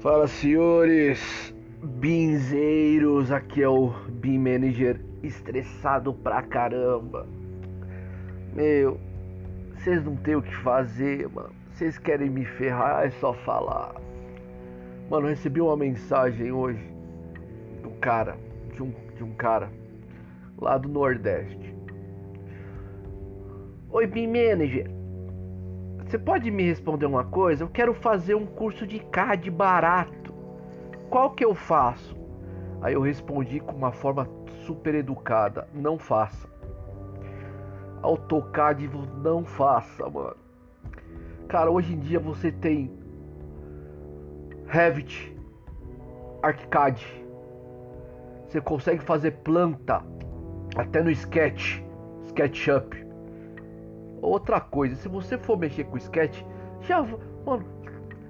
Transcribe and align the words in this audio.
Fala 0.00 0.28
senhores, 0.28 1.52
binzeiros, 1.82 3.32
aqui 3.32 3.64
é 3.64 3.68
o 3.68 3.88
Bin 4.08 4.38
Manager 4.38 5.00
estressado 5.24 6.14
pra 6.14 6.40
caramba. 6.40 7.26
Meu, 8.54 9.00
vocês 9.74 10.04
não 10.04 10.14
tem 10.14 10.36
o 10.36 10.42
que 10.42 10.54
fazer, 10.54 11.28
mano. 11.28 11.50
Vocês 11.72 11.98
querem 11.98 12.30
me 12.30 12.44
ferrar, 12.44 13.06
é 13.06 13.10
só 13.10 13.34
falar. 13.34 13.92
Mano, 15.10 15.26
eu 15.26 15.30
recebi 15.30 15.60
uma 15.60 15.76
mensagem 15.76 16.52
hoje 16.52 16.88
do 17.82 17.90
cara, 18.00 18.36
de 18.72 18.80
um, 18.80 18.94
de 19.16 19.24
um 19.24 19.34
cara 19.34 19.68
lá 20.60 20.78
do 20.78 20.88
Nordeste. 20.88 21.74
Oi, 23.90 24.06
Bin 24.06 24.28
Manager. 24.28 24.97
Você 26.08 26.18
pode 26.18 26.50
me 26.50 26.62
responder 26.62 27.04
uma 27.04 27.22
coisa? 27.22 27.64
Eu 27.64 27.68
quero 27.68 27.92
fazer 27.92 28.34
um 28.34 28.46
curso 28.46 28.86
de 28.86 28.98
CAD 28.98 29.50
barato. 29.50 30.32
Qual 31.10 31.32
que 31.32 31.44
eu 31.44 31.54
faço? 31.54 32.16
Aí 32.80 32.94
eu 32.94 33.02
respondi 33.02 33.60
com 33.60 33.72
uma 33.72 33.92
forma 33.92 34.26
super 34.64 34.94
educada: 34.94 35.68
não 35.74 35.98
faça. 35.98 36.48
AutoCAD 38.00 38.88
não 39.22 39.44
faça, 39.44 40.08
mano. 40.08 40.36
Cara, 41.46 41.70
hoje 41.70 41.92
em 41.92 41.98
dia 41.98 42.18
você 42.18 42.50
tem 42.50 42.90
Revit, 44.66 45.36
ArchiCAD. 46.42 47.04
Você 48.48 48.62
consegue 48.62 49.02
fazer 49.02 49.32
planta 49.42 50.02
até 50.74 51.02
no 51.02 51.10
Sketch, 51.10 51.82
SketchUp. 52.28 53.07
Outra 54.20 54.60
coisa, 54.60 54.96
se 54.96 55.08
você 55.08 55.38
for 55.38 55.56
mexer 55.58 55.84
com 55.84 55.94
o 55.94 55.98
sketch, 55.98 56.42
já, 56.82 57.02
mano, 57.44 57.64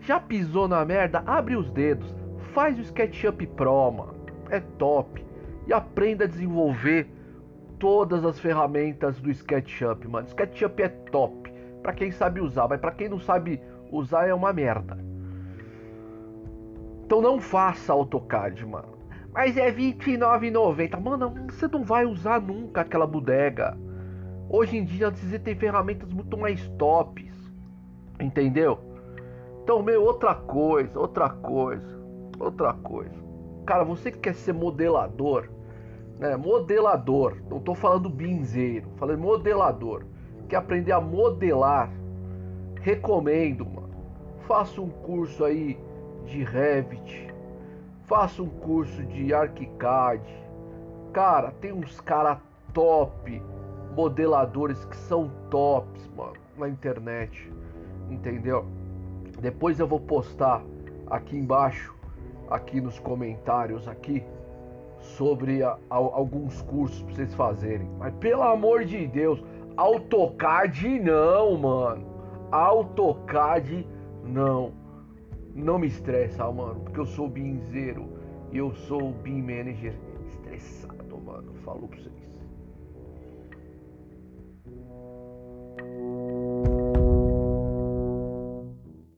já 0.00 0.20
pisou 0.20 0.68
na 0.68 0.84
merda, 0.84 1.22
abre 1.26 1.56
os 1.56 1.70
dedos, 1.70 2.14
faz 2.52 2.78
o 2.78 2.82
SketchUp 2.82 3.46
Pro, 3.48 3.90
mano. 3.90 4.14
É 4.50 4.60
top. 4.60 5.24
E 5.66 5.72
aprenda 5.72 6.24
a 6.24 6.28
desenvolver 6.28 7.08
todas 7.78 8.24
as 8.24 8.38
ferramentas 8.38 9.20
do 9.20 9.30
SketchUp, 9.30 10.06
mano. 10.08 10.28
SketchUp 10.28 10.82
é 10.82 10.88
top 10.88 11.52
para 11.82 11.92
quem 11.92 12.10
sabe 12.12 12.40
usar, 12.40 12.68
mas 12.68 12.80
para 12.80 12.92
quem 12.92 13.08
não 13.08 13.18
sabe 13.18 13.60
usar 13.90 14.28
é 14.28 14.34
uma 14.34 14.52
merda. 14.52 14.98
Então 17.04 17.20
não 17.20 17.40
faça 17.40 17.92
AutoCAD, 17.92 18.64
mano. 18.64 18.92
Mas 19.32 19.56
é 19.56 19.68
R$29,90. 19.68 21.00
Mano, 21.00 21.34
você 21.50 21.66
não 21.68 21.82
vai 21.82 22.04
usar 22.04 22.40
nunca 22.40 22.82
aquela 22.82 23.06
bodega. 23.06 23.76
Hoje 24.52 24.76
em 24.76 24.84
dia 24.84 25.10
você 25.10 25.38
tem 25.38 25.54
ferramentas 25.54 26.12
muito 26.12 26.36
mais 26.36 26.68
tops. 26.76 27.32
Entendeu? 28.20 28.78
Então, 29.62 29.82
meu, 29.82 30.04
outra 30.04 30.34
coisa, 30.34 31.00
outra 31.00 31.30
coisa, 31.30 31.98
outra 32.38 32.74
coisa. 32.74 33.14
Cara, 33.64 33.82
você 33.82 34.12
que 34.12 34.18
quer 34.18 34.34
ser 34.34 34.52
modelador, 34.52 35.48
né? 36.18 36.36
Modelador, 36.36 37.38
não 37.48 37.60
tô 37.60 37.74
falando 37.74 38.10
binzeiro, 38.10 38.90
falei 38.98 39.16
modelador. 39.16 40.04
Quer 40.50 40.56
aprender 40.56 40.92
a 40.92 41.00
modelar? 41.00 41.90
Recomendo, 42.82 43.64
mano. 43.64 43.94
Faça 44.46 44.82
um 44.82 44.90
curso 44.90 45.46
aí 45.46 45.80
de 46.26 46.44
Revit. 46.44 47.32
Faça 48.04 48.42
um 48.42 48.50
curso 48.50 49.02
de 49.06 49.32
ArchiCAD. 49.32 50.22
Cara, 51.14 51.52
tem 51.52 51.72
uns 51.72 51.98
cara 52.02 52.38
top 52.74 53.40
modeladores 53.94 54.84
que 54.86 54.96
são 54.96 55.30
tops, 55.50 56.08
mano, 56.16 56.34
na 56.56 56.68
internet. 56.68 57.52
Entendeu? 58.10 58.64
Depois 59.40 59.78
eu 59.78 59.86
vou 59.86 60.00
postar 60.00 60.62
aqui 61.06 61.36
embaixo, 61.36 61.94
aqui 62.50 62.80
nos 62.80 62.98
comentários 62.98 63.88
aqui, 63.88 64.22
sobre 65.00 65.62
a, 65.62 65.76
a, 65.90 65.96
alguns 65.96 66.62
cursos 66.62 67.02
pra 67.02 67.14
vocês 67.14 67.34
fazerem. 67.34 67.88
Mas 67.98 68.14
pelo 68.14 68.42
amor 68.42 68.84
de 68.84 69.06
Deus, 69.06 69.42
AutoCAD 69.76 71.00
não, 71.00 71.56
mano. 71.56 72.06
AutoCAD 72.50 73.86
não. 74.24 74.72
Não 75.54 75.78
me 75.78 75.86
estressa, 75.86 76.50
mano, 76.50 76.80
porque 76.80 77.00
eu 77.00 77.06
sou 77.06 77.28
binzeiro 77.28 78.08
e 78.50 78.58
eu 78.58 78.72
sou 78.72 79.12
bin 79.12 79.42
manager 79.42 79.94
estressado, 80.26 81.18
mano. 81.18 81.52
Falou 81.64 81.88
pra 81.88 81.98
vocês. 81.98 82.41
Thank 84.64 84.76
you. 84.76 85.01